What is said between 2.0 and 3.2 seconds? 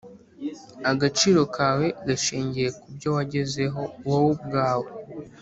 gashingiye ku byo